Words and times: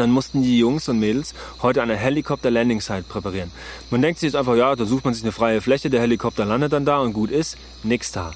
dann 0.00 0.10
mussten 0.10 0.42
die 0.42 0.58
Jungs 0.58 0.88
und 0.88 0.98
Mädels 0.98 1.34
heute 1.62 1.82
eine 1.82 1.94
Helikopter-Landing-Site 1.94 3.04
präparieren. 3.08 3.52
Man 3.90 4.02
denkt 4.02 4.18
sich 4.18 4.28
jetzt 4.28 4.36
einfach, 4.36 4.56
ja, 4.56 4.74
da 4.74 4.84
sucht 4.86 5.04
man 5.04 5.14
sich 5.14 5.22
eine 5.22 5.32
freie 5.32 5.60
Fläche, 5.60 5.90
der 5.90 6.00
Helikopter 6.00 6.44
landet 6.44 6.72
dann 6.72 6.84
da 6.84 6.98
und 6.98 7.12
gut 7.12 7.30
ist. 7.30 7.56
Nix 7.82 8.10
da. 8.10 8.32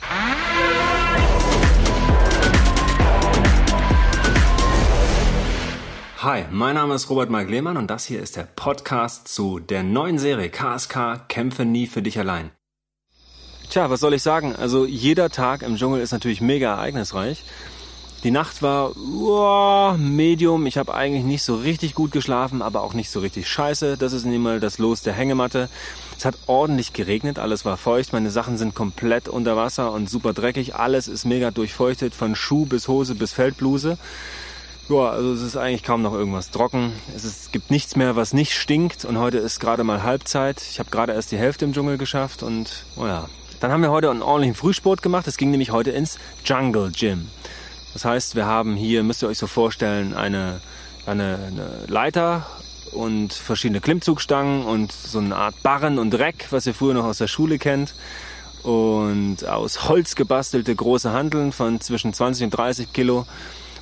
Hi, 6.19 6.45
mein 6.51 6.75
Name 6.75 6.95
ist 6.95 7.11
Robert 7.11 7.29
Mark 7.29 7.51
Lehmann 7.51 7.77
und 7.77 7.91
das 7.91 8.07
hier 8.07 8.23
ist 8.23 8.37
der 8.37 8.45
Podcast 8.45 9.29
zu 9.29 9.59
der 9.59 9.83
neuen 9.83 10.19
Serie 10.19 10.49
KSK 10.49 11.29
Kämpfe 11.29 11.65
nie 11.65 11.87
für 11.87 12.01
dich 12.01 12.19
allein. 12.19 12.51
Tja, 13.71 13.91
was 13.91 14.01
soll 14.01 14.15
ich 14.15 14.23
sagen? 14.23 14.55
Also 14.55 14.87
jeder 14.87 15.31
Tag 15.31 15.63
im 15.63 15.77
Dschungel 15.77 16.01
ist 16.01 16.13
natürlich 16.13 16.41
mega 16.41 16.75
ereignisreich. 16.75 17.45
Die 18.25 18.31
Nacht 18.31 18.63
war 18.63 18.93
oh, 18.97 19.95
medium. 19.99 20.65
Ich 20.65 20.79
habe 20.79 20.95
eigentlich 20.95 21.25
nicht 21.25 21.43
so 21.43 21.57
richtig 21.57 21.95
gut 21.95 22.11
geschlafen, 22.11 22.63
aber 22.63 22.81
auch 22.81 22.95
nicht 22.95 23.11
so 23.11 23.21
richtig 23.21 23.47
scheiße. 23.47 23.99
Das 23.99 24.15
ist 24.15 24.25
nicht 24.25 24.41
mal 24.41 24.61
das 24.61 24.79
Los 24.79 25.03
der 25.03 25.13
Hängematte. 25.13 25.69
Es 26.17 26.25
hat 26.25 26.37
ordentlich 26.47 26.95
geregnet, 26.95 27.39
alles 27.39 27.67
war 27.67 27.77
feucht. 27.77 28.15
Meine 28.15 28.31
Sachen 28.31 28.57
sind 28.57 28.75
komplett 28.75 29.29
unter 29.29 29.59
Wasser 29.59 29.93
und 29.93 30.09
super 30.09 30.33
dreckig. 30.33 30.75
Alles 30.75 31.07
ist 31.07 31.27
mega 31.27 31.51
durchfeuchtet, 31.51 32.15
von 32.15 32.35
Schuh 32.35 32.65
bis 32.65 32.89
Hose 32.89 33.15
bis 33.15 33.35
Feldbluse. 33.35 33.99
Ja, 34.89 35.11
also 35.11 35.35
es 35.35 35.43
ist 35.43 35.59
eigentlich 35.59 35.83
kaum 35.83 36.01
noch 36.01 36.15
irgendwas 36.15 36.51
trocken. 36.51 36.93
Es, 37.15 37.25
ist, 37.25 37.43
es 37.43 37.53
gibt 37.53 37.71
nichts 37.71 37.95
mehr, 37.95 38.17
was 38.17 38.33
nicht 38.33 38.55
stinkt. 38.55 39.05
Und 39.05 39.19
heute 39.19 39.37
ist 39.37 39.61
gerade 39.61 39.85
mal 39.85 40.03
Halbzeit. 40.03 40.63
Ich 40.63 40.79
habe 40.79 40.89
gerade 40.89 41.13
erst 41.13 41.31
die 41.31 41.37
Hälfte 41.37 41.67
im 41.67 41.75
Dschungel 41.75 41.99
geschafft. 41.99 42.43
Und 42.43 42.87
oh 42.97 43.05
ja, 43.05 43.29
dann 43.61 43.71
haben 43.71 43.83
wir 43.83 43.91
heute 43.91 44.11
einen 44.11 44.23
ordentlichen 44.23 44.55
Frühsport 44.55 45.03
gemacht. 45.03 45.27
Es 45.27 45.37
ging 45.37 45.51
nämlich 45.51 45.73
heute 45.73 45.91
ins 45.91 46.19
Jungle 46.47 46.91
Gym. 46.91 47.29
Das 47.95 48.05
heißt, 48.05 48.35
wir 48.35 48.45
haben 48.45 48.77
hier, 48.77 49.03
müsst 49.03 49.23
ihr 49.23 49.29
euch 49.29 49.39
so 49.39 49.47
vorstellen, 49.47 50.15
eine, 50.15 50.61
eine, 51.07 51.39
eine 51.47 51.71
Leiter 51.87 52.47
und 52.93 53.33
verschiedene 53.33 53.81
Klimmzugstangen 53.81 54.65
und 54.65 54.93
so 54.93 55.21
eine 55.21 55.37
Art 55.37 55.63
Barren 55.63 55.99
und 55.99 56.15
Reck, 56.15 56.49
was 56.51 56.67
ihr 56.67 56.75
früher 56.75 56.93
noch 56.93 57.05
aus 57.05 57.19
der 57.19 57.29
Schule 57.29 57.59
kennt. 57.59 57.95
Und 58.65 59.47
aus 59.47 59.89
Holz 59.89 60.15
gebastelte 60.17 60.75
große 60.75 61.13
Handeln 61.13 61.53
von 61.53 61.81
zwischen 61.81 62.13
20 62.13 62.45
und 62.45 62.51
30 62.51 62.93
Kilo 62.93 63.27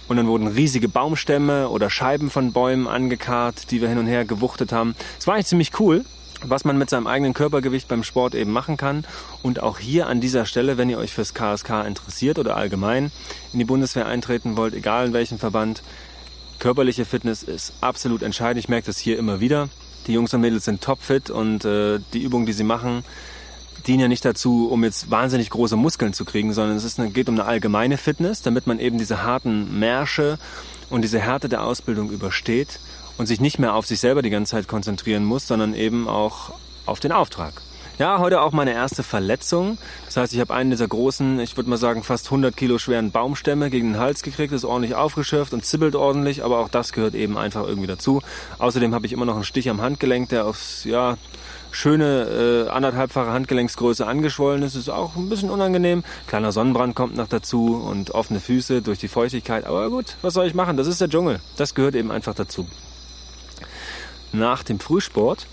und 0.09 0.17
dann 0.17 0.27
wurden 0.27 0.49
riesige 0.49 0.89
Baumstämme 0.89 1.69
oder 1.69 1.89
Scheiben 1.89 2.31
von 2.31 2.53
Bäumen 2.53 2.87
angekarrt, 2.87 3.71
die 3.71 3.81
wir 3.81 3.89
hin 3.89 3.99
und 3.99 4.07
her 4.07 4.25
gewuchtet 4.25 4.73
haben. 4.73 4.95
Es 5.19 5.27
war 5.27 5.35
eigentlich 5.35 5.47
ziemlich 5.47 5.81
cool, 5.81 6.05
was 6.45 6.65
man 6.65 6.79
mit 6.79 6.91
seinem 6.91 7.07
eigenen 7.07 7.35
Körpergewicht 7.35 7.89
beim 7.89 8.03
Sport 8.03 8.35
eben 8.35 8.53
machen 8.53 8.77
kann. 8.77 9.05
Und 9.43 9.63
auch 9.63 9.79
hier 9.79 10.07
an 10.07 10.21
dieser 10.21 10.47
Stelle, 10.47 10.79
wenn 10.79 10.91
ihr 10.91 10.99
euch 10.99 11.13
fürs 11.13 11.35
KSK 11.35 11.85
interessiert 11.87 12.39
oder 12.39 12.57
allgemein 12.57 13.11
in 13.53 13.59
die 13.59 13.65
Bundeswehr 13.65 14.07
eintreten 14.07 14.57
wollt, 14.57 14.75
egal 14.75 15.07
in 15.07 15.13
welchem 15.13 15.39
Verband, 15.39 15.83
körperliche 16.59 17.05
Fitness 17.05 17.43
ist 17.43 17.73
absolut 17.81 18.23
entscheidend. 18.23 18.59
Ich 18.65 18.69
merke 18.69 18.87
das 18.87 18.99
hier 18.99 19.19
immer 19.19 19.41
wieder. 19.41 19.69
Die 20.07 20.13
Jungs 20.13 20.35
und 20.35 20.41
Mädels 20.41 20.65
sind 20.65 20.81
topfit 20.81 21.31
und 21.31 21.65
äh, 21.65 22.01
die 22.13 22.23
Übungen, 22.23 22.47
die 22.47 22.53
sie 22.53 22.65
machen, 22.65 23.05
dienen 23.87 24.01
ja 24.01 24.09
nicht 24.09 24.25
dazu, 24.25 24.69
um 24.71 24.85
jetzt 24.85 25.11
wahnsinnig 25.11 25.51
große 25.51 25.77
Muskeln 25.77 26.13
zu 26.13 26.25
kriegen, 26.25 26.53
sondern 26.53 26.77
es 26.77 26.85
ist 26.85 27.01
eine, 27.01 27.11
geht 27.11 27.29
um 27.29 27.35
eine 27.35 27.47
allgemeine 27.47 27.97
Fitness, 27.97 28.43
damit 28.43 28.67
man 28.67 28.79
eben 28.79 28.99
diese 28.99 29.23
harten 29.23 29.79
Märsche 29.79 30.39
und 30.91 31.03
diese 31.03 31.19
Härte 31.19 31.49
der 31.49 31.65
Ausbildung 31.65 32.11
übersteht 32.11 32.79
und 33.19 33.27
sich 33.27 33.41
nicht 33.41 33.59
mehr 33.59 33.75
auf 33.75 33.87
sich 33.87 34.01
selber 34.01 34.23
die 34.23 34.31
ganze 34.31 34.53
Zeit 34.53 34.69
konzentrieren 34.69 35.25
muss, 35.25 35.47
sondern 35.47 35.75
eben 35.75 36.09
auch 36.09 36.53
auf 36.87 37.01
den 37.01 37.13
Auftrag. 37.13 37.63
Ja, 37.99 38.19
heute 38.19 38.41
auch 38.41 38.53
meine 38.53 38.73
erste 38.73 39.03
Verletzung. 39.03 39.77
Das 40.07 40.17
heißt, 40.17 40.33
ich 40.33 40.41
habe 40.41 40.55
einen 40.55 40.71
dieser 40.71 40.89
großen, 40.89 41.39
ich 41.41 41.57
würde 41.57 41.69
mal 41.69 41.77
sagen, 41.77 42.03
fast 42.03 42.27
100 42.27 42.57
Kilo 42.57 42.79
schweren 42.79 43.11
Baumstämme 43.11 43.71
gegen 43.71 43.93
den 43.93 44.01
Hals 44.01 44.23
gekriegt, 44.23 44.53
ist 44.53 44.65
ordentlich 44.65 44.95
aufgeschürft 44.95 45.53
und 45.53 45.65
zibbelt 45.65 45.95
ordentlich, 45.95 46.43
aber 46.43 46.59
auch 46.59 46.69
das 46.69 46.93
gehört 46.93 47.15
eben 47.15 47.37
einfach 47.37 47.67
irgendwie 47.67 47.87
dazu. 47.87 48.23
Außerdem 48.59 48.95
habe 48.95 49.07
ich 49.07 49.13
immer 49.13 49.27
noch 49.27 49.35
einen 49.35 49.45
Stich 49.45 49.69
am 49.69 49.83
Handgelenk, 49.83 50.31
der 50.31 50.47
aufs, 50.47 50.85
ja, 50.85 51.19
schöne 51.71 52.67
äh, 52.67 52.71
anderthalbfache 52.71 53.31
Handgelenksgröße 53.31 54.07
angeschwollen 54.07 54.63
ist. 54.63 54.75
Ist 54.75 54.89
auch 54.89 55.17
ein 55.17 55.29
bisschen 55.29 55.51
unangenehm. 55.51 56.03
Kleiner 56.27 56.53
Sonnenbrand 56.53 56.95
kommt 56.95 57.17
noch 57.17 57.29
dazu 57.29 57.77
und 57.77 58.11
offene 58.13 58.41
Füße 58.41 58.83
durch 58.83 58.99
die 58.99 59.09
Feuchtigkeit. 59.09 59.65
Aber 59.65 59.91
gut, 59.91 60.17
was 60.23 60.35
soll 60.35 60.47
ich 60.47 60.55
machen? 60.55 60.77
Das 60.77 60.87
ist 60.87 61.01
der 61.01 61.09
Dschungel. 61.09 61.41
Das 61.57 61.75
gehört 61.75 61.95
eben 61.95 62.11
einfach 62.11 62.35
dazu. 62.35 62.67
Nach 64.33 64.63
dem 64.63 64.81
Frühsport 64.81 65.47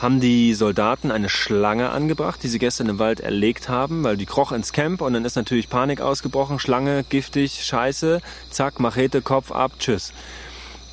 haben 0.00 0.18
die 0.18 0.54
Soldaten 0.54 1.10
eine 1.10 1.28
Schlange 1.28 1.90
angebracht, 1.90 2.42
die 2.42 2.48
sie 2.48 2.58
gestern 2.58 2.88
im 2.88 2.98
Wald 2.98 3.20
erlegt 3.20 3.68
haben, 3.68 4.02
weil 4.02 4.16
die 4.16 4.26
kroch 4.26 4.50
ins 4.50 4.72
Camp 4.72 5.02
und 5.02 5.12
dann 5.12 5.24
ist 5.24 5.36
natürlich 5.36 5.68
Panik 5.68 6.00
ausgebrochen. 6.00 6.58
Schlange, 6.58 7.04
giftig, 7.04 7.64
scheiße, 7.64 8.22
zack, 8.50 8.80
Machete, 8.80 9.20
Kopf 9.20 9.52
ab, 9.52 9.72
tschüss. 9.78 10.12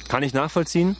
Kann 0.10 0.24
ich 0.24 0.34
nachvollziehen. 0.34 0.98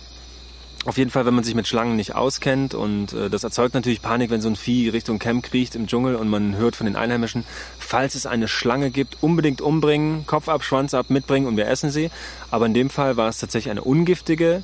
Auf 0.86 0.98
jeden 0.98 1.12
Fall, 1.12 1.26
wenn 1.26 1.34
man 1.34 1.44
sich 1.44 1.54
mit 1.54 1.68
Schlangen 1.68 1.98
nicht 1.98 2.16
auskennt 2.16 2.74
und 2.74 3.12
äh, 3.12 3.30
das 3.30 3.44
erzeugt 3.44 3.74
natürlich 3.74 4.02
Panik, 4.02 4.30
wenn 4.30 4.40
so 4.40 4.48
ein 4.48 4.56
Vieh 4.56 4.88
Richtung 4.88 5.20
Camp 5.20 5.44
kriecht 5.44 5.76
im 5.76 5.86
Dschungel 5.86 6.16
und 6.16 6.30
man 6.30 6.56
hört 6.56 6.78
von 6.78 6.86
den 6.86 6.96
Einheimischen, 6.96 7.44
falls 7.78 8.16
es 8.16 8.26
eine 8.26 8.48
Schlange 8.48 8.90
gibt, 8.90 9.18
unbedingt 9.22 9.60
umbringen, 9.60 10.26
Kopf 10.26 10.48
ab, 10.48 10.64
Schwanz 10.64 10.94
ab, 10.94 11.10
mitbringen 11.10 11.46
und 11.46 11.58
wir 11.58 11.68
essen 11.68 11.90
sie. 11.90 12.10
Aber 12.52 12.68
in 12.68 12.74
dem 12.74 12.90
Fall 12.90 13.18
war 13.18 13.28
es 13.28 13.40
tatsächlich 13.40 13.72
eine 13.72 13.84
ungiftige 13.84 14.64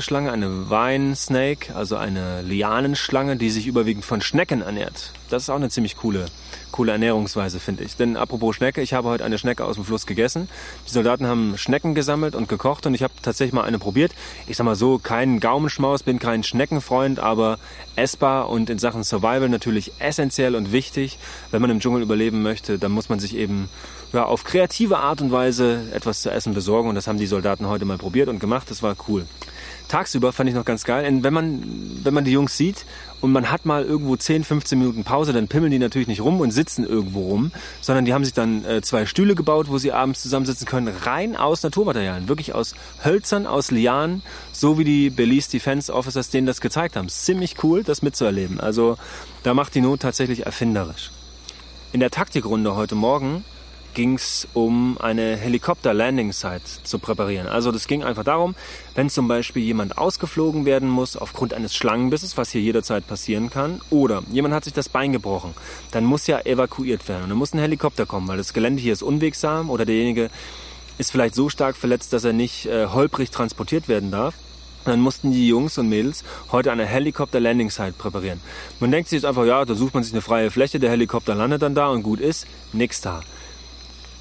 Schlange, 0.00 0.32
eine 0.32 0.70
Vine 0.70 1.16
Snake, 1.16 1.74
also 1.74 1.96
eine 1.96 2.42
Lianenschlange, 2.42 3.36
die 3.36 3.50
sich 3.50 3.66
überwiegend 3.66 4.04
von 4.04 4.20
Schnecken 4.20 4.62
ernährt. 4.62 5.12
Das 5.30 5.44
ist 5.44 5.50
auch 5.50 5.56
eine 5.56 5.70
ziemlich 5.70 5.96
coole 5.96 6.26
coole 6.70 6.92
Ernährungsweise, 6.92 7.60
finde 7.60 7.84
ich. 7.84 7.96
Denn 7.96 8.16
apropos 8.16 8.56
Schnecke, 8.56 8.80
ich 8.80 8.94
habe 8.94 9.08
heute 9.08 9.24
eine 9.24 9.38
Schnecke 9.38 9.64
aus 9.64 9.76
dem 9.76 9.84
Fluss 9.84 10.06
gegessen. 10.06 10.48
Die 10.86 10.90
Soldaten 10.90 11.26
haben 11.26 11.58
Schnecken 11.58 11.94
gesammelt 11.94 12.34
und 12.34 12.48
gekocht 12.48 12.86
und 12.86 12.94
ich 12.94 13.02
habe 13.02 13.12
tatsächlich 13.22 13.52
mal 13.52 13.64
eine 13.64 13.78
probiert. 13.78 14.12
Ich 14.46 14.56
sag 14.56 14.64
mal 14.64 14.76
so, 14.76 14.98
kein 14.98 15.40
Gaumenschmaus, 15.40 16.02
bin 16.02 16.18
kein 16.18 16.42
Schneckenfreund, 16.42 17.18
aber 17.18 17.58
essbar 17.96 18.48
und 18.48 18.70
in 18.70 18.78
Sachen 18.78 19.04
Survival 19.04 19.48
natürlich 19.48 19.92
essentiell 19.98 20.54
und 20.54 20.72
wichtig. 20.72 21.18
Wenn 21.50 21.60
man 21.60 21.70
im 21.70 21.80
Dschungel 21.80 22.02
überleben 22.02 22.42
möchte, 22.42 22.78
dann 22.78 22.92
muss 22.92 23.08
man 23.08 23.20
sich 23.20 23.36
eben 23.36 23.68
ja, 24.12 24.24
auf 24.24 24.44
kreative 24.44 24.98
Art 24.98 25.20
und 25.20 25.32
Weise 25.32 25.82
etwas 25.92 26.22
zu 26.22 26.30
essen 26.30 26.54
besorgen 26.54 26.88
und 26.88 26.94
das 26.94 27.06
haben 27.06 27.18
die 27.18 27.26
Soldaten 27.26 27.68
heute 27.68 27.84
mal 27.84 27.98
probiert 27.98 28.28
und 28.28 28.40
gemacht. 28.40 28.70
Das 28.70 28.82
war 28.82 28.96
cool 29.08 29.26
tagsüber 29.90 30.32
fand 30.32 30.48
ich 30.48 30.54
noch 30.54 30.64
ganz 30.64 30.84
geil. 30.84 31.06
Und 31.12 31.24
wenn 31.24 31.34
man, 31.34 32.00
wenn 32.04 32.14
man 32.14 32.24
die 32.24 32.30
Jungs 32.30 32.56
sieht 32.56 32.86
und 33.20 33.32
man 33.32 33.50
hat 33.50 33.66
mal 33.66 33.84
irgendwo 33.84 34.16
10, 34.16 34.44
15 34.44 34.78
Minuten 34.78 35.04
Pause, 35.04 35.32
dann 35.32 35.48
pimmeln 35.48 35.72
die 35.72 35.78
natürlich 35.78 36.08
nicht 36.08 36.20
rum 36.20 36.40
und 36.40 36.52
sitzen 36.52 36.86
irgendwo 36.86 37.28
rum, 37.28 37.52
sondern 37.80 38.04
die 38.04 38.14
haben 38.14 38.24
sich 38.24 38.32
dann 38.32 38.64
äh, 38.64 38.80
zwei 38.82 39.04
Stühle 39.04 39.34
gebaut, 39.34 39.66
wo 39.68 39.78
sie 39.78 39.92
abends 39.92 40.22
zusammensitzen 40.22 40.66
können, 40.66 40.88
rein 40.88 41.36
aus 41.36 41.62
Naturmaterialien, 41.62 42.28
wirklich 42.28 42.54
aus 42.54 42.74
Hölzern, 43.04 43.46
aus 43.46 43.70
Lianen, 43.70 44.22
so 44.52 44.78
wie 44.78 44.84
die 44.84 45.10
Belize 45.10 45.50
Defense 45.50 45.92
Officers 45.92 46.30
denen 46.30 46.46
das 46.46 46.60
gezeigt 46.60 46.96
haben. 46.96 47.08
Ziemlich 47.08 47.56
cool, 47.64 47.82
das 47.82 48.02
mitzuerleben. 48.02 48.60
Also 48.60 48.96
da 49.42 49.54
macht 49.54 49.74
die 49.74 49.80
Not 49.80 50.00
tatsächlich 50.00 50.46
erfinderisch. 50.46 51.10
In 51.92 52.00
der 52.00 52.10
Taktikrunde 52.10 52.76
heute 52.76 52.94
Morgen 52.94 53.44
ging 53.94 54.14
es 54.14 54.48
um 54.54 54.98
eine 55.00 55.36
Helikopter-Landing-Site 55.36 56.82
zu 56.84 56.98
präparieren. 56.98 57.46
Also 57.46 57.72
das 57.72 57.86
ging 57.86 58.04
einfach 58.04 58.24
darum, 58.24 58.54
wenn 58.94 59.10
zum 59.10 59.28
Beispiel 59.28 59.62
jemand 59.62 59.98
ausgeflogen 59.98 60.64
werden 60.64 60.88
muss 60.88 61.16
aufgrund 61.16 61.54
eines 61.54 61.74
Schlangenbisses, 61.74 62.36
was 62.36 62.50
hier 62.50 62.60
jederzeit 62.60 63.06
passieren 63.06 63.50
kann, 63.50 63.80
oder 63.90 64.22
jemand 64.30 64.54
hat 64.54 64.64
sich 64.64 64.72
das 64.72 64.88
Bein 64.88 65.12
gebrochen, 65.12 65.54
dann 65.90 66.04
muss 66.04 66.26
ja 66.26 66.40
evakuiert 66.40 67.08
werden. 67.08 67.24
Und 67.24 67.28
dann 67.30 67.38
muss 67.38 67.52
ein 67.52 67.58
Helikopter 67.58 68.06
kommen, 68.06 68.28
weil 68.28 68.38
das 68.38 68.52
Gelände 68.52 68.82
hier 68.82 68.92
ist 68.92 69.02
unwegsam 69.02 69.70
oder 69.70 69.84
derjenige 69.84 70.30
ist 70.98 71.12
vielleicht 71.12 71.34
so 71.34 71.48
stark 71.48 71.76
verletzt, 71.76 72.12
dass 72.12 72.24
er 72.24 72.32
nicht 72.32 72.66
äh, 72.66 72.86
holprig 72.86 73.30
transportiert 73.30 73.88
werden 73.88 74.10
darf. 74.10 74.34
dann 74.84 75.00
mussten 75.00 75.32
die 75.32 75.48
Jungs 75.48 75.78
und 75.78 75.88
Mädels 75.88 76.24
heute 76.52 76.72
eine 76.72 76.86
Helikopter-Landing-Site 76.86 77.94
präparieren. 77.98 78.40
Man 78.80 78.90
denkt 78.90 79.08
sich 79.08 79.18
jetzt 79.18 79.24
einfach, 79.26 79.44
ja, 79.44 79.64
da 79.64 79.74
sucht 79.74 79.94
man 79.94 80.02
sich 80.02 80.12
eine 80.12 80.22
freie 80.22 80.50
Fläche, 80.50 80.78
der 80.78 80.90
Helikopter 80.90 81.34
landet 81.34 81.62
dann 81.62 81.74
da 81.74 81.88
und 81.88 82.02
gut 82.02 82.20
ist. 82.20 82.46
Nix 82.72 83.00
da. 83.00 83.22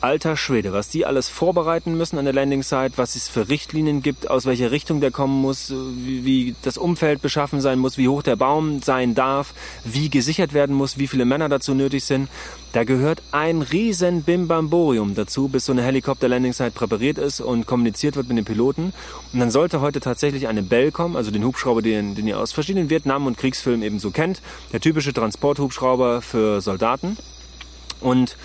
Alter 0.01 0.37
Schwede, 0.37 0.71
was 0.71 0.87
die 0.87 1.05
alles 1.05 1.27
vorbereiten 1.27 1.97
müssen 1.97 2.17
an 2.17 2.23
der 2.23 2.33
Landing-Site, 2.33 2.93
was 2.95 3.15
es 3.15 3.27
für 3.27 3.49
Richtlinien 3.49 4.01
gibt, 4.01 4.29
aus 4.29 4.45
welcher 4.45 4.71
Richtung 4.71 5.01
der 5.01 5.11
kommen 5.11 5.41
muss, 5.41 5.71
wie, 5.71 6.23
wie, 6.23 6.55
das 6.61 6.77
Umfeld 6.77 7.21
beschaffen 7.21 7.59
sein 7.59 7.79
muss, 7.79 7.97
wie 7.97 8.07
hoch 8.07 8.23
der 8.23 8.37
Baum 8.37 8.81
sein 8.81 9.13
darf, 9.13 9.53
wie 9.83 10.09
gesichert 10.09 10.53
werden 10.53 10.73
muss, 10.73 10.97
wie 10.97 11.07
viele 11.07 11.25
Männer 11.25 11.49
dazu 11.49 11.73
nötig 11.73 12.05
sind. 12.05 12.29
Da 12.71 12.85
gehört 12.85 13.21
ein 13.31 13.61
riesen 13.61 14.23
Bimbamborium 14.23 15.15
dazu, 15.15 15.49
bis 15.49 15.65
so 15.65 15.73
eine 15.73 15.83
Helikopter-Landing-Site 15.83 16.71
präpariert 16.71 17.17
ist 17.17 17.41
und 17.41 17.65
kommuniziert 17.65 18.15
wird 18.15 18.29
mit 18.29 18.37
den 18.37 18.45
Piloten. 18.45 18.93
Und 19.33 19.39
dann 19.39 19.51
sollte 19.51 19.81
heute 19.81 19.99
tatsächlich 19.99 20.47
eine 20.47 20.63
Bell 20.63 20.91
kommen, 20.91 21.17
also 21.17 21.29
den 21.29 21.43
Hubschrauber, 21.43 21.81
den, 21.81 22.15
den 22.15 22.25
ihr 22.25 22.39
aus 22.39 22.53
verschiedenen 22.53 22.89
Vietnam- 22.89 23.27
und 23.27 23.37
Kriegsfilmen 23.37 23.83
eben 23.83 23.99
so 23.99 24.11
kennt. 24.11 24.41
Der 24.71 24.79
typische 24.79 25.11
Transporthubschrauber 25.11 26.21
für 26.21 26.61
Soldaten. 26.61 27.17
Und 27.99 28.37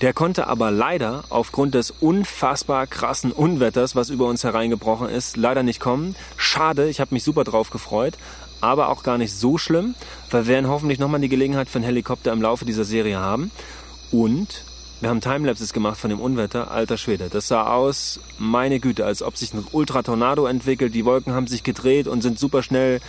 der 0.00 0.14
konnte 0.14 0.46
aber 0.46 0.70
leider 0.70 1.24
aufgrund 1.28 1.74
des 1.74 1.90
unfassbar 1.90 2.86
krassen 2.86 3.32
Unwetters, 3.32 3.94
was 3.94 4.08
über 4.08 4.26
uns 4.26 4.44
hereingebrochen 4.44 5.08
ist, 5.08 5.36
leider 5.36 5.62
nicht 5.62 5.80
kommen. 5.80 6.16
Schade, 6.36 6.88
ich 6.88 7.00
habe 7.00 7.14
mich 7.14 7.22
super 7.22 7.44
drauf 7.44 7.70
gefreut, 7.70 8.16
aber 8.60 8.88
auch 8.88 9.02
gar 9.02 9.18
nicht 9.18 9.34
so 9.34 9.58
schlimm, 9.58 9.94
weil 10.30 10.46
wir 10.46 10.54
werden 10.54 10.68
hoffentlich 10.68 10.98
nochmal 10.98 11.20
die 11.20 11.28
Gelegenheit 11.28 11.68
für 11.68 11.78
einen 11.78 11.84
Helikopter 11.84 12.32
im 12.32 12.40
Laufe 12.40 12.64
dieser 12.64 12.84
Serie 12.84 13.18
haben. 13.18 13.50
Und 14.10 14.64
Wir 15.00 15.08
haben 15.08 15.22
Timelapses 15.22 15.72
gemacht 15.72 15.98
von 15.98 16.10
dem 16.10 16.20
Unwetter, 16.20 16.70
alter 16.70 16.98
Schwede. 16.98 17.30
Das 17.30 17.48
sah 17.48 17.72
aus, 17.72 18.20
meine 18.38 18.80
Güte, 18.80 19.06
als 19.06 19.22
ob 19.22 19.34
sich 19.34 19.54
ein 19.54 19.64
Ultratornado 19.72 20.46
entwickelt. 20.46 20.94
Die 20.94 21.06
Wolken 21.06 21.32
haben 21.32 21.46
sich 21.46 21.62
gedreht 21.62 22.06
und 22.06 22.20
sind 22.20 22.38
super 22.38 22.62
schnell 22.62 23.00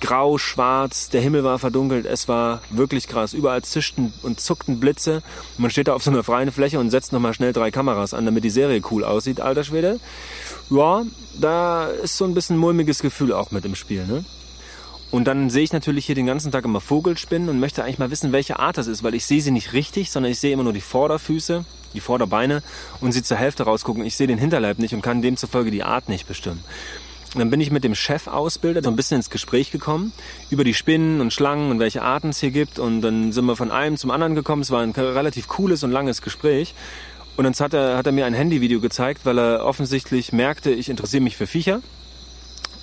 grau, 0.00 0.38
schwarz. 0.38 1.08
Der 1.10 1.20
Himmel 1.20 1.44
war 1.44 1.58
verdunkelt. 1.58 2.06
Es 2.06 2.28
war 2.28 2.60
wirklich 2.70 3.08
krass. 3.08 3.32
Überall 3.32 3.62
zischten 3.62 4.12
und 4.22 4.40
zuckten 4.40 4.80
Blitze. 4.80 5.22
Man 5.58 5.70
steht 5.70 5.88
da 5.88 5.94
auf 5.94 6.02
so 6.02 6.10
einer 6.10 6.24
freien 6.24 6.52
Fläche 6.52 6.78
und 6.78 6.90
setzt 6.90 7.12
nochmal 7.12 7.34
schnell 7.34 7.52
drei 7.52 7.70
Kameras 7.70 8.14
an, 8.14 8.24
damit 8.24 8.44
die 8.44 8.50
Serie 8.50 8.80
cool 8.90 9.04
aussieht, 9.04 9.40
alter 9.40 9.64
Schwede. 9.64 10.00
Ja, 10.70 11.02
da 11.38 11.86
ist 11.86 12.16
so 12.16 12.24
ein 12.24 12.34
bisschen 12.34 12.56
mulmiges 12.56 13.00
Gefühl 13.00 13.32
auch 13.32 13.50
mit 13.50 13.64
im 13.64 13.74
Spiel, 13.74 14.06
ne? 14.06 14.24
Und 15.10 15.24
dann 15.24 15.50
sehe 15.50 15.64
ich 15.64 15.72
natürlich 15.72 16.06
hier 16.06 16.14
den 16.14 16.26
ganzen 16.26 16.52
Tag 16.52 16.64
immer 16.64 16.80
Vogelspinnen 16.80 17.48
und 17.48 17.58
möchte 17.58 17.82
eigentlich 17.82 17.98
mal 17.98 18.12
wissen, 18.12 18.30
welche 18.30 18.60
Art 18.60 18.78
das 18.78 18.86
ist, 18.86 19.02
weil 19.02 19.14
ich 19.14 19.26
sehe 19.26 19.40
sie 19.40 19.50
nicht 19.50 19.72
richtig, 19.72 20.12
sondern 20.12 20.30
ich 20.30 20.38
sehe 20.38 20.52
immer 20.52 20.62
nur 20.62 20.72
die 20.72 20.80
Vorderfüße, 20.80 21.64
die 21.94 22.00
Vorderbeine 22.00 22.62
und 23.00 23.10
sie 23.10 23.24
zur 23.24 23.36
Hälfte 23.36 23.64
rausgucken. 23.64 24.04
Ich 24.04 24.16
sehe 24.16 24.28
den 24.28 24.38
Hinterleib 24.38 24.78
nicht 24.78 24.94
und 24.94 25.02
kann 25.02 25.20
demzufolge 25.20 25.72
die 25.72 25.82
Art 25.82 26.08
nicht 26.08 26.28
bestimmen. 26.28 26.62
Dann 27.36 27.48
bin 27.48 27.60
ich 27.60 27.70
mit 27.70 27.84
dem 27.84 27.94
Chefausbilder 27.94 28.82
so 28.82 28.90
ein 28.90 28.96
bisschen 28.96 29.18
ins 29.18 29.30
Gespräch 29.30 29.70
gekommen 29.70 30.12
über 30.50 30.64
die 30.64 30.74
Spinnen 30.74 31.20
und 31.20 31.32
Schlangen 31.32 31.70
und 31.70 31.78
welche 31.78 32.02
Arten 32.02 32.30
es 32.30 32.40
hier 32.40 32.50
gibt. 32.50 32.78
Und 32.80 33.02
dann 33.02 33.30
sind 33.32 33.44
wir 33.44 33.54
von 33.54 33.70
einem 33.70 33.96
zum 33.96 34.10
anderen 34.10 34.34
gekommen. 34.34 34.62
Es 34.62 34.70
war 34.70 34.82
ein 34.82 34.90
relativ 34.90 35.46
cooles 35.46 35.84
und 35.84 35.92
langes 35.92 36.22
Gespräch. 36.22 36.74
Und 37.36 37.44
dann 37.44 37.54
hat 37.54 37.72
er, 37.72 37.96
hat 37.96 38.06
er 38.06 38.12
mir 38.12 38.26
ein 38.26 38.34
Handyvideo 38.34 38.80
gezeigt, 38.80 39.20
weil 39.24 39.38
er 39.38 39.64
offensichtlich 39.64 40.32
merkte, 40.32 40.72
ich 40.72 40.88
interessiere 40.88 41.22
mich 41.22 41.36
für 41.36 41.46
Viecher 41.46 41.80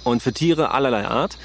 und 0.06 0.24
für 0.24 0.32
Tiere 0.32 0.72
allerlei 0.72 1.06
Art. 1.06 1.38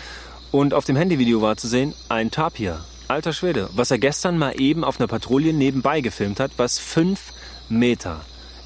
Und 0.52 0.72
auf 0.72 0.84
dem 0.84 0.96
Handyvideo 0.96 1.43
war 1.43 1.56
zu 1.56 1.66
sehen 1.66 1.94
ein 2.08 2.31
Tapir. 2.31 2.84
Alter 3.08 3.32
Schwede. 3.32 3.69
Was 3.75 3.90
er 3.90 3.99
gestern 3.99 4.38
mal 4.38 4.58
eben 4.60 4.84
auf 4.84 5.00
einer 5.00 5.08
Patrouille 5.08 5.52
nebenbei 5.52 6.00
gefilmt 6.00 6.38
hat, 6.38 6.52
was 6.56 6.78
fünf 6.78 7.32
Meter 7.69 8.20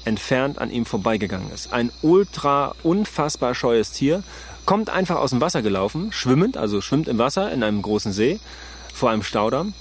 entfernt 0.07 0.59
an 0.59 0.71
ihm 0.71 0.85
vorbeigegangen 0.85 1.51
ist. 1.53 1.73
Ein 1.73 1.91
ultra 2.01 2.73
unfassbar 2.83 3.53
scheues 3.53 3.91
Tier. 3.91 4.23
Kommt 4.65 4.89
einfach 4.89 5.17
aus 5.17 5.29
dem 5.29 5.39
Wasser 5.39 5.61
gelaufen, 5.61 6.11
schwimmend, 6.11 6.57
also 6.57 6.81
schwimmt 6.81 7.07
im 7.07 7.17
Wasser 7.17 7.51
in 7.51 7.63
einem 7.63 7.81
großen 7.81 8.11
See 8.11 8.39
vor 8.93 9.11
einem 9.11 9.23
Staudamm 9.23 9.73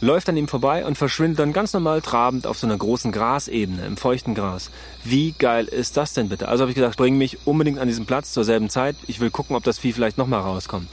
läuft 0.00 0.28
an 0.28 0.36
ihm 0.36 0.48
vorbei 0.48 0.84
und 0.84 0.96
verschwindet 0.96 1.38
dann 1.38 1.52
ganz 1.52 1.72
normal 1.72 2.00
trabend 2.00 2.46
auf 2.46 2.58
so 2.58 2.66
einer 2.66 2.76
großen 2.76 3.12
Grasebene 3.12 3.84
im 3.84 3.96
feuchten 3.96 4.34
Gras. 4.34 4.70
Wie 5.04 5.32
geil 5.38 5.66
ist 5.66 5.96
das 5.96 6.14
denn 6.14 6.28
bitte? 6.28 6.48
Also 6.48 6.62
habe 6.62 6.70
ich 6.70 6.74
gesagt, 6.74 6.96
bring 6.96 7.18
mich 7.18 7.38
unbedingt 7.46 7.78
an 7.78 7.88
diesen 7.88 8.06
Platz 8.06 8.32
zur 8.32 8.44
selben 8.44 8.70
Zeit. 8.70 8.96
Ich 9.06 9.20
will 9.20 9.30
gucken, 9.30 9.56
ob 9.56 9.64
das 9.64 9.78
Vieh 9.78 9.92
vielleicht 9.92 10.18
nochmal 10.18 10.40
rauskommt. 10.40 10.88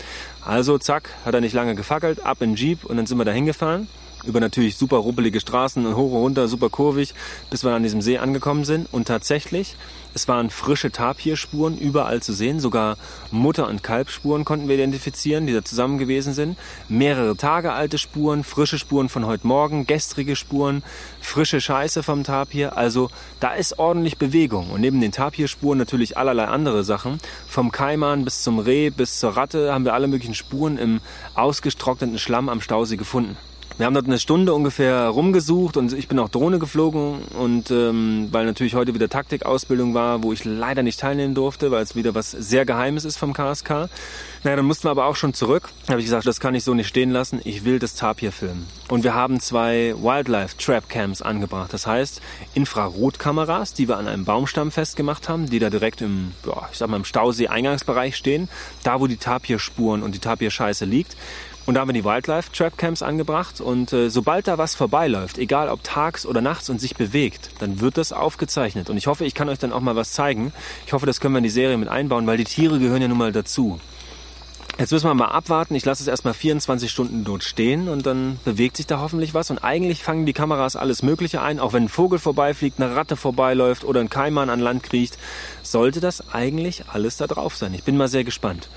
Also 0.45 0.77
zack, 0.77 1.09
hat 1.25 1.33
er 1.33 1.41
nicht 1.41 1.53
lange 1.53 1.75
gefackelt, 1.75 2.25
ab 2.25 2.41
in 2.41 2.51
den 2.51 2.55
Jeep 2.57 2.83
und 2.83 2.97
dann 2.97 3.05
sind 3.05 3.17
wir 3.17 3.25
da 3.25 3.31
hingefahren 3.31 3.87
über 4.23 4.39
natürlich 4.39 4.77
super 4.77 4.97
rubbelige 4.97 5.39
Straßen 5.39 5.85
und 5.85 5.95
hoch 5.95 6.11
und 6.11 6.17
runter, 6.17 6.47
super 6.47 6.69
kurvig, 6.69 7.13
bis 7.49 7.63
wir 7.63 7.71
an 7.71 7.83
diesem 7.83 8.01
See 8.01 8.17
angekommen 8.17 8.65
sind. 8.65 8.87
Und 8.91 9.07
tatsächlich, 9.07 9.75
es 10.13 10.27
waren 10.27 10.49
frische 10.49 10.91
Tapirspuren 10.91 11.77
überall 11.77 12.21
zu 12.21 12.33
sehen. 12.33 12.59
Sogar 12.59 12.97
Mutter- 13.31 13.67
und 13.67 13.83
Kalbspuren 13.83 14.45
konnten 14.45 14.67
wir 14.67 14.75
identifizieren, 14.75 15.45
die 15.45 15.53
da 15.53 15.63
zusammen 15.63 15.97
gewesen 15.97 16.33
sind. 16.33 16.57
Mehrere 16.89 17.37
Tage 17.37 17.73
alte 17.73 17.97
Spuren, 17.97 18.43
frische 18.43 18.79
Spuren 18.79 19.09
von 19.09 19.25
heute 19.25 19.45
Morgen, 19.45 19.85
gestrige 19.85 20.35
Spuren, 20.35 20.83
frische 21.21 21.61
Scheiße 21.61 22.01
vom 22.01 22.23
Tapir. 22.23 22.77
Also 22.77 23.09
da 23.39 23.53
ist 23.53 23.77
ordentlich 23.77 24.17
Bewegung. 24.17 24.71
Und 24.71 24.81
neben 24.81 25.01
den 25.01 25.11
Tapirspuren 25.11 25.77
natürlich 25.77 26.17
allerlei 26.17 26.45
andere 26.45 26.83
Sachen. 26.83 27.19
Vom 27.47 27.71
Kaiman 27.71 28.25
bis 28.25 28.41
zum 28.41 28.59
Reh 28.59 28.89
bis 28.89 29.19
zur 29.19 29.37
Ratte 29.37 29.71
haben 29.71 29.85
wir 29.85 29.93
alle 29.93 30.07
möglichen 30.07 30.33
Spuren 30.33 30.77
im 30.77 30.99
ausgestrockneten 31.35 32.17
Schlamm 32.17 32.49
am 32.49 32.61
Stausee 32.61 32.97
gefunden. 32.97 33.37
Wir 33.77 33.85
haben 33.85 33.93
dort 33.93 34.07
eine 34.07 34.17
Stunde 34.17 34.55
ungefähr 34.55 35.07
rumgesucht 35.07 35.77
und 35.77 35.93
ich 35.93 36.07
bin 36.07 36.17
auch 36.17 36.29
Drohne 36.29 36.57
geflogen 36.57 37.19
und 37.37 37.69
ähm, 37.69 38.27
weil 38.31 38.47
natürlich 38.47 38.73
heute 38.73 38.95
wieder 38.95 39.07
Taktikausbildung 39.07 39.93
war, 39.93 40.23
wo 40.23 40.33
ich 40.33 40.45
leider 40.45 40.81
nicht 40.81 40.99
teilnehmen 40.99 41.35
durfte, 41.35 41.69
weil 41.69 41.83
es 41.83 41.95
wieder 41.95 42.15
was 42.15 42.31
sehr 42.31 42.65
Geheimes 42.65 43.05
ist 43.05 43.17
vom 43.17 43.33
KSK. 43.33 43.87
Naja, 44.43 44.55
dann 44.55 44.65
mussten 44.65 44.87
wir 44.87 44.91
aber 44.91 45.05
auch 45.05 45.15
schon 45.15 45.35
zurück. 45.35 45.69
Da 45.85 45.91
habe 45.91 45.99
ich 45.99 46.07
gesagt, 46.07 46.25
das 46.25 46.39
kann 46.39 46.55
ich 46.55 46.63
so 46.63 46.73
nicht 46.73 46.87
stehen 46.87 47.11
lassen. 47.11 47.39
Ich 47.43 47.65
will 47.65 47.77
das 47.77 47.93
Tapir 47.93 48.31
filmen. 48.31 48.65
Und 48.89 49.03
wir 49.03 49.13
haben 49.13 49.39
zwei 49.39 49.93
Wildlife 49.95 50.57
Trap 50.57 50.89
Cams 50.89 51.21
angebracht. 51.21 51.71
Das 51.71 51.85
heißt 51.85 52.19
Infrarotkameras, 52.55 53.75
die 53.75 53.87
wir 53.87 53.97
an 53.97 54.07
einem 54.07 54.25
Baumstamm 54.25 54.71
festgemacht 54.71 55.29
haben, 55.29 55.51
die 55.51 55.59
da 55.59 55.69
direkt 55.69 56.01
im, 56.01 56.31
ja, 56.47 56.67
ich 56.71 56.79
sag 56.79 56.89
mal 56.89 56.97
im 56.97 57.05
Stausee-Eingangsbereich 57.05 58.15
stehen, 58.15 58.49
da 58.83 58.99
wo 58.99 59.05
die 59.05 59.17
Tapirspuren 59.17 60.01
und 60.01 60.15
die 60.15 60.19
Tapirscheiße 60.19 60.85
liegt. 60.85 61.15
Und 61.67 61.73
da 61.73 61.81
haben 61.81 61.89
wir 61.89 61.93
die 61.93 62.05
Wildlife 62.05 62.49
Trap 62.53 62.77
Camps 62.77 63.01
angebracht 63.01 63.59
und 63.59 63.91
äh, 63.91 64.09
sobald 64.09 64.47
da 64.47 64.57
was 64.57 64.73
vorbeiläuft, 64.73 65.37
egal 65.37 65.67
ob 65.67 65.83
tags 65.83 66.25
oder 66.25 66.39
nachts 66.39 66.69
und 66.69 66.79
sich 66.79 66.95
bewegt, 66.95 67.49
dann 67.59 67.81
wird 67.81 67.97
das 67.97 68.13
aufgezeichnet. 68.13 68.89
Und 68.89 68.95
ich 68.95 69.07
hoffe, 69.07 69.25
ich 69.25 69.35
kann 69.35 69.49
euch 69.49 69.59
dann 69.59 69.73
auch 69.73 69.81
mal 69.81 69.97
was 69.97 70.13
zeigen. 70.13 70.53
Ich 70.85 70.93
hoffe, 70.93 71.05
das 71.05 71.19
können 71.19 71.33
wir 71.33 71.39
in 71.39 71.43
die 71.43 71.49
Serie 71.49 71.77
mit 71.77 71.89
einbauen, 71.89 72.25
weil 72.25 72.37
die 72.37 72.45
Tiere 72.45 72.79
gehören 72.79 73.01
ja 73.01 73.09
nun 73.09 73.17
mal 73.17 73.33
dazu. 73.33 73.81
Jetzt 74.79 74.91
müssen 74.91 75.09
wir 75.09 75.13
mal 75.13 75.25
abwarten. 75.25 75.75
Ich 75.75 75.83
lasse 75.83 76.03
es 76.03 76.07
erstmal 76.07 76.35
24 76.35 76.89
Stunden 76.89 77.25
dort 77.25 77.43
stehen 77.43 77.89
und 77.89 78.05
dann 78.05 78.39
bewegt 78.45 78.77
sich 78.77 78.87
da 78.87 79.01
hoffentlich 79.01 79.33
was. 79.33 79.51
Und 79.51 79.57
eigentlich 79.57 80.03
fangen 80.03 80.25
die 80.25 80.33
Kameras 80.33 80.77
alles 80.77 81.03
Mögliche 81.03 81.41
ein. 81.41 81.59
Auch 81.59 81.73
wenn 81.73 81.83
ein 81.83 81.89
Vogel 81.89 82.17
vorbeifliegt, 82.17 82.79
eine 82.79 82.95
Ratte 82.95 83.17
vorbeiläuft 83.17 83.83
oder 83.83 83.99
ein 83.99 84.09
Keimann 84.09 84.49
an 84.49 84.61
Land 84.61 84.83
kriecht, 84.83 85.17
sollte 85.63 85.99
das 85.99 86.31
eigentlich 86.31 86.85
alles 86.87 87.17
da 87.17 87.27
drauf 87.27 87.57
sein. 87.57 87.73
Ich 87.73 87.83
bin 87.83 87.97
mal 87.97 88.07
sehr 88.07 88.23
gespannt. 88.23 88.69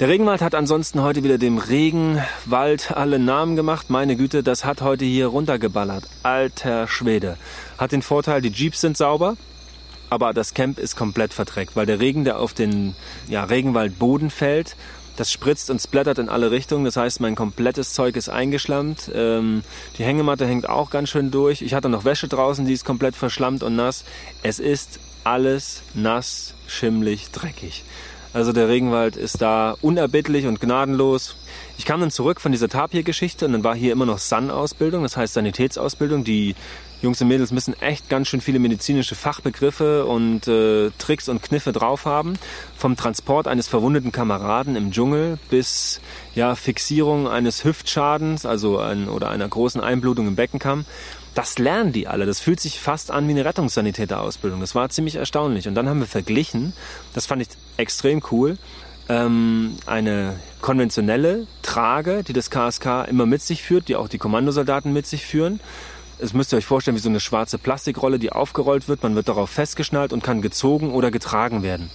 Der 0.00 0.08
Regenwald 0.08 0.42
hat 0.42 0.56
ansonsten 0.56 1.02
heute 1.02 1.22
wieder 1.22 1.38
dem 1.38 1.56
Regenwald 1.56 2.90
alle 2.96 3.20
Namen 3.20 3.54
gemacht. 3.54 3.90
Meine 3.90 4.16
Güte, 4.16 4.42
das 4.42 4.64
hat 4.64 4.82
heute 4.82 5.04
hier 5.04 5.28
runtergeballert. 5.28 6.08
Alter 6.24 6.88
Schwede. 6.88 7.36
Hat 7.78 7.92
den 7.92 8.02
Vorteil, 8.02 8.42
die 8.42 8.48
Jeeps 8.48 8.80
sind 8.80 8.96
sauber, 8.96 9.36
aber 10.10 10.34
das 10.34 10.52
Camp 10.52 10.80
ist 10.80 10.96
komplett 10.96 11.32
verdreckt, 11.32 11.76
weil 11.76 11.86
der 11.86 12.00
Regen, 12.00 12.24
der 12.24 12.40
auf 12.40 12.54
den 12.54 12.96
ja, 13.28 13.44
Regenwaldboden 13.44 14.30
fällt, 14.30 14.74
das 15.16 15.30
spritzt 15.30 15.70
und 15.70 15.80
splattert 15.80 16.18
in 16.18 16.28
alle 16.28 16.50
Richtungen. 16.50 16.84
Das 16.84 16.96
heißt, 16.96 17.20
mein 17.20 17.36
komplettes 17.36 17.92
Zeug 17.92 18.16
ist 18.16 18.28
eingeschlammt. 18.28 19.12
Ähm, 19.14 19.62
die 19.96 20.02
Hängematte 20.02 20.44
hängt 20.44 20.68
auch 20.68 20.90
ganz 20.90 21.10
schön 21.10 21.30
durch. 21.30 21.62
Ich 21.62 21.72
hatte 21.72 21.88
noch 21.88 22.04
Wäsche 22.04 22.26
draußen, 22.26 22.66
die 22.66 22.72
ist 22.72 22.84
komplett 22.84 23.14
verschlammt 23.14 23.62
und 23.62 23.76
nass. 23.76 24.04
Es 24.42 24.58
ist 24.58 24.98
alles 25.22 25.82
nass, 25.94 26.54
schimmlig, 26.66 27.30
dreckig. 27.30 27.84
Also 28.34 28.52
der 28.52 28.68
Regenwald 28.68 29.16
ist 29.16 29.40
da 29.40 29.76
unerbittlich 29.80 30.46
und 30.46 30.60
gnadenlos. 30.60 31.36
Ich 31.78 31.84
kam 31.84 32.00
dann 32.00 32.10
zurück 32.10 32.40
von 32.40 32.50
dieser 32.50 32.68
Tapir-Geschichte 32.68 33.46
und 33.46 33.52
dann 33.52 33.62
war 33.62 33.76
hier 33.76 33.92
immer 33.92 34.06
noch 34.06 34.18
San-Ausbildung, 34.18 35.04
das 35.04 35.16
heißt 35.16 35.34
Sanitätsausbildung. 35.34 36.24
Die 36.24 36.56
Jungs 37.00 37.20
und 37.20 37.28
Mädels 37.28 37.52
müssen 37.52 37.80
echt 37.80 38.08
ganz 38.08 38.26
schön 38.26 38.40
viele 38.40 38.58
medizinische 38.58 39.14
Fachbegriffe 39.14 40.04
und 40.06 40.48
äh, 40.48 40.90
Tricks 40.98 41.28
und 41.28 41.42
Kniffe 41.42 41.70
drauf 41.70 42.06
haben. 42.06 42.34
Vom 42.76 42.96
Transport 42.96 43.46
eines 43.46 43.68
verwundeten 43.68 44.10
Kameraden 44.10 44.74
im 44.74 44.90
Dschungel 44.90 45.38
bis 45.48 46.00
ja, 46.34 46.56
Fixierung 46.56 47.28
eines 47.28 47.64
Hüftschadens, 47.64 48.46
also 48.46 48.78
ein, 48.78 49.08
oder 49.08 49.30
einer 49.30 49.46
großen 49.46 49.80
Einblutung 49.80 50.26
im 50.26 50.34
Beckenkamm. 50.34 50.86
Das 51.34 51.58
lernen 51.58 51.92
die 51.92 52.06
alle. 52.06 52.26
Das 52.26 52.40
fühlt 52.40 52.60
sich 52.60 52.78
fast 52.80 53.10
an 53.10 53.26
wie 53.26 53.32
eine 53.32 53.44
Rettungssanitäterausbildung. 53.44 54.60
Das 54.60 54.74
war 54.74 54.88
ziemlich 54.88 55.16
erstaunlich. 55.16 55.66
Und 55.66 55.74
dann 55.74 55.88
haben 55.88 56.00
wir 56.00 56.06
verglichen, 56.06 56.72
das 57.12 57.26
fand 57.26 57.42
ich 57.42 57.48
extrem 57.76 58.22
cool, 58.30 58.56
ähm, 59.08 59.76
eine 59.86 60.38
konventionelle 60.60 61.46
Trage, 61.62 62.22
die 62.22 62.32
das 62.32 62.50
KSK 62.50 63.06
immer 63.08 63.26
mit 63.26 63.42
sich 63.42 63.62
führt, 63.62 63.88
die 63.88 63.96
auch 63.96 64.08
die 64.08 64.18
Kommandosoldaten 64.18 64.92
mit 64.92 65.06
sich 65.06 65.26
führen. 65.26 65.60
Es 66.18 66.32
müsst 66.32 66.52
ihr 66.52 66.58
euch 66.58 66.66
vorstellen 66.66 66.96
wie 66.96 67.00
so 67.00 67.08
eine 67.08 67.20
schwarze 67.20 67.58
Plastikrolle, 67.58 68.18
die 68.18 68.30
aufgerollt 68.32 68.88
wird. 68.88 69.02
Man 69.02 69.16
wird 69.16 69.28
darauf 69.28 69.50
festgeschnallt 69.50 70.12
und 70.12 70.22
kann 70.22 70.40
gezogen 70.40 70.92
oder 70.92 71.10
getragen 71.10 71.62
werden. 71.62 71.90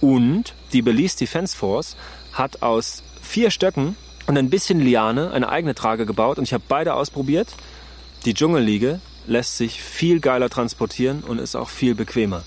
Und 0.00 0.54
die 0.72 0.82
Belize 0.82 1.18
Defense 1.18 1.56
Force 1.56 1.96
hat 2.32 2.62
aus 2.62 3.02
vier 3.20 3.50
Stöcken 3.50 3.96
und 4.26 4.38
ein 4.38 4.50
bisschen 4.50 4.80
Liane 4.80 5.32
eine 5.32 5.48
eigene 5.48 5.74
Trage 5.74 6.06
gebaut 6.06 6.38
und 6.38 6.44
ich 6.44 6.54
habe 6.54 6.64
beide 6.66 6.94
ausprobiert. 6.94 7.48
Die 8.28 8.34
Dschungelliege 8.34 9.00
lässt 9.26 9.56
sich 9.56 9.82
viel 9.82 10.20
geiler 10.20 10.50
transportieren 10.50 11.22
und 11.22 11.38
ist 11.38 11.56
auch 11.56 11.70
viel 11.70 11.94
bequemer 11.94 12.42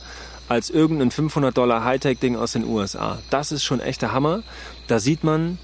als 0.48 0.70
irgendein 0.70 1.10
500 1.10 1.58
Dollar 1.58 1.84
Hightech-Ding 1.84 2.36
aus 2.36 2.52
den 2.52 2.66
USA. 2.66 3.18
Das 3.32 3.52
ist 3.52 3.64
schon 3.64 3.80
echter 3.80 4.12
Hammer. 4.12 4.44
Da 4.86 5.00
sieht 5.00 5.24
man, 5.24 5.58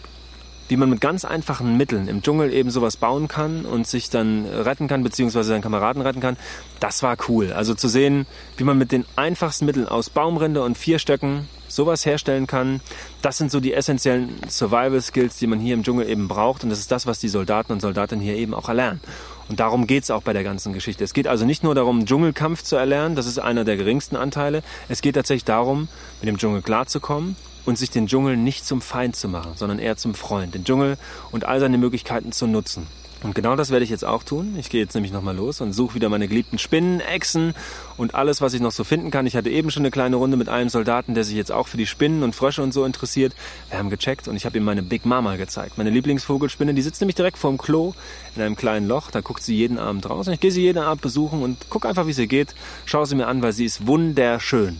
wie 0.68 0.78
man 0.78 0.90
mit 0.90 1.02
ganz 1.02 1.26
einfachen 1.26 1.78
Mitteln 1.78 2.08
im 2.08 2.22
Dschungel 2.22 2.54
eben 2.54 2.70
sowas 2.70 2.98
bauen 2.98 3.28
kann 3.28 3.66
und 3.66 3.88
sich 3.88 4.10
dann 4.10 4.46
retten 4.46 4.88
kann, 4.88 5.04
beziehungsweise 5.04 5.50
seinen 5.50 5.62
Kameraden 5.62 6.02
retten 6.02 6.20
kann. 6.20 6.38
Das 6.80 7.04
war 7.04 7.18
cool. 7.28 7.54
Also 7.54 7.74
zu 7.74 7.88
sehen, 7.88 8.26
wie 8.58 8.64
man 8.64 8.78
mit 8.78 8.92
den 8.92 9.06
einfachsten 9.16 9.66
Mitteln 9.66 9.88
aus 9.88 10.10
Baumrinde 10.10 10.62
und 10.64 10.78
vier 10.78 11.00
Stöcken 11.00 11.48
sowas 11.68 12.06
herstellen 12.06 12.48
kann, 12.48 12.82
das 13.22 13.38
sind 13.38 13.52
so 13.52 13.60
die 13.60 13.74
essentiellen 13.74 14.30
Survival 14.50 15.02
Skills, 15.02 15.38
die 15.38 15.48
man 15.48 15.60
hier 15.60 15.74
im 15.74 15.84
Dschungel 15.84 16.10
eben 16.10 16.28
braucht. 16.28 16.64
Und 16.64 16.70
das 16.70 16.80
ist 16.80 16.92
das, 16.92 17.06
was 17.06 17.20
die 17.20 17.30
Soldaten 17.30 17.72
und 17.74 17.82
Soldatinnen 17.82 18.24
hier 18.24 18.36
eben 18.36 18.54
auch 18.54 18.70
erlernen. 18.70 19.02
Und 19.50 19.60
darum 19.62 19.88
geht 19.88 20.04
es 20.04 20.12
auch 20.12 20.24
bei 20.24 20.34
der 20.34 20.44
ganzen 20.44 20.74
Geschichte. 20.74 21.04
Es 21.04 21.14
geht 21.14 21.28
also 21.28 21.46
nicht 21.46 21.64
nur 21.64 21.74
darum, 21.74 22.06
Dschungelkampf 22.06 22.64
zu 22.64 22.76
erlernen, 22.76 23.16
das 23.16 23.28
ist 23.28 23.40
einer 23.40 23.64
der 23.64 23.78
geringsten 23.78 24.18
Anteile. 24.18 24.62
Es 24.90 25.02
geht 25.02 25.16
tatsächlich 25.16 25.46
darum, 25.46 25.88
mit 26.22 26.28
dem 26.28 26.38
Dschungel 26.38 26.62
klarzukommen 26.62 27.38
und 27.68 27.78
sich 27.78 27.90
den 27.90 28.08
Dschungel 28.08 28.38
nicht 28.38 28.66
zum 28.66 28.82
Feind 28.82 29.16
zu 29.16 29.28
machen, 29.28 29.52
sondern 29.56 29.78
eher 29.78 29.98
zum 29.98 30.16
Freund. 30.16 30.56
Den 30.56 30.64
Dschungel 30.64 30.98
und 31.32 31.44
all 31.44 31.60
seine 31.60 31.78
Möglichkeiten 31.78 32.32
zu 32.32 32.48
nutzen. 32.48 32.88
Und 33.24 33.34
genau 33.34 33.56
das 33.56 33.72
werde 33.72 33.84
ich 33.84 33.90
jetzt 33.90 34.06
auch 34.06 34.24
tun. 34.24 34.56
Ich 34.58 34.70
gehe 34.70 34.80
jetzt 34.80 34.94
nämlich 34.94 35.12
nochmal 35.12 35.36
los 35.36 35.60
und 35.60 35.74
suche 35.74 35.96
wieder 35.96 36.08
meine 36.08 36.28
geliebten 36.28 36.60
Spinnen, 36.60 37.02
Echsen 37.02 37.56
und 37.98 38.16
alles, 38.16 38.42
was 38.42 38.54
ich 38.54 38.62
noch 38.62 38.72
so 38.72 38.84
finden 38.84 39.12
kann. 39.12 39.26
Ich 39.26 39.36
hatte 39.36 39.50
eben 39.50 39.72
schon 39.72 39.82
eine 39.82 39.92
kleine 39.92 40.16
Runde 40.18 40.38
mit 40.38 40.50
einem 40.50 40.70
Soldaten, 40.70 41.16
der 41.16 41.24
sich 41.24 41.36
jetzt 41.36 41.52
auch 41.52 41.68
für 41.68 41.78
die 41.78 41.88
Spinnen 41.88 42.24
und 42.24 42.36
Frösche 42.36 42.62
und 42.62 42.74
so 42.74 42.86
interessiert. 42.86 43.34
Wir 43.70 43.80
haben 43.80 43.90
gecheckt 43.90 44.28
und 44.28 44.36
ich 44.36 44.46
habe 44.46 44.58
ihm 44.58 44.64
meine 44.64 44.84
Big 44.84 45.06
Mama 45.06 45.36
gezeigt. 45.36 45.78
Meine 45.78 45.90
Lieblingsvogelspinne, 45.90 46.74
die 46.74 46.82
sitzt 46.82 47.02
nämlich 47.02 47.16
direkt 47.16 47.40
vorm 47.40 47.58
Klo 47.58 47.96
in 48.36 48.44
einem 48.44 48.56
kleinen 48.56 48.88
Loch. 48.88 49.10
Da 49.12 49.22
guckt 49.22 49.44
sie 49.44 49.56
jeden 49.56 49.80
Abend 49.80 50.08
raus 50.10 50.28
und 50.28 50.34
ich 50.34 50.40
gehe 50.40 50.52
sie 50.52 50.62
jeden 50.62 50.80
Abend 50.80 51.02
besuchen 51.02 51.42
und 51.42 51.70
gucke 51.70 51.90
einfach, 51.90 52.06
wie 52.06 52.14
sie 52.14 52.28
geht. 52.28 52.54
Schaue 52.86 53.08
sie 53.08 53.16
mir 53.16 53.28
an, 53.28 53.42
weil 53.42 53.52
sie 53.52 53.66
ist 53.66 53.88
wunderschön. 53.88 54.80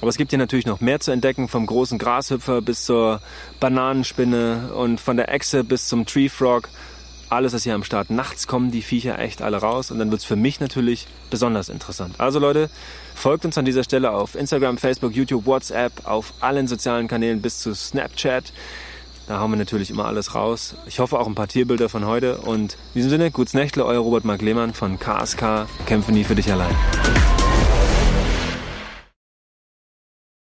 Aber 0.00 0.08
es 0.08 0.16
gibt 0.16 0.30
hier 0.30 0.38
natürlich 0.38 0.66
noch 0.66 0.80
mehr 0.80 1.00
zu 1.00 1.10
entdecken, 1.10 1.48
vom 1.48 1.66
großen 1.66 1.98
Grashüpfer 1.98 2.62
bis 2.62 2.84
zur 2.84 3.20
Bananenspinne 3.60 4.72
und 4.74 5.00
von 5.00 5.16
der 5.16 5.32
Echse 5.32 5.64
bis 5.64 5.88
zum 5.88 6.06
Tree 6.06 6.28
Frog 6.28 6.68
alles 7.30 7.54
ist 7.54 7.62
hier 7.62 7.74
am 7.74 7.84
Start. 7.84 8.10
Nachts 8.10 8.46
kommen 8.46 8.70
die 8.70 8.82
Viecher 8.82 9.18
echt 9.18 9.40
alle 9.40 9.58
raus 9.58 9.90
und 9.90 9.98
dann 9.98 10.10
wird 10.10 10.20
es 10.20 10.26
für 10.26 10.36
mich 10.36 10.60
natürlich 10.60 11.06
besonders 11.30 11.68
interessant. 11.68 12.16
Also 12.18 12.38
Leute, 12.38 12.68
folgt 13.14 13.44
uns 13.44 13.56
an 13.56 13.64
dieser 13.64 13.84
Stelle 13.84 14.10
auf 14.10 14.34
Instagram, 14.34 14.78
Facebook, 14.78 15.14
YouTube, 15.14 15.46
WhatsApp, 15.46 15.92
auf 16.04 16.34
allen 16.40 16.66
sozialen 16.66 17.08
Kanälen 17.08 17.40
bis 17.40 17.60
zu 17.60 17.74
Snapchat. 17.74 18.52
Da 19.28 19.38
hauen 19.38 19.52
wir 19.52 19.56
natürlich 19.56 19.90
immer 19.90 20.06
alles 20.06 20.34
raus. 20.34 20.74
Ich 20.86 20.98
hoffe 20.98 21.18
auch 21.18 21.28
ein 21.28 21.36
paar 21.36 21.46
Tierbilder 21.46 21.88
von 21.88 22.04
heute. 22.04 22.38
Und 22.38 22.72
in 22.72 22.78
diesem 22.96 23.10
Sinne, 23.10 23.30
gutes 23.30 23.54
Nächtle, 23.54 23.84
euer 23.84 24.00
Robert 24.00 24.24
Mark 24.24 24.42
Lehmann 24.42 24.74
von 24.74 24.98
KSK. 24.98 25.68
Kämpfe 25.86 26.10
nie 26.10 26.24
für 26.24 26.34
dich 26.34 26.50
allein. 26.50 26.74